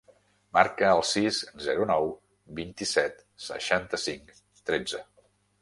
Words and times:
Marca 0.57 0.87
el 0.93 1.01
sis, 1.09 1.41
zero, 1.67 1.85
nou, 1.91 2.09
vint-i-set, 2.61 3.23
seixanta-cinc, 3.49 4.37
tretze. 4.73 5.07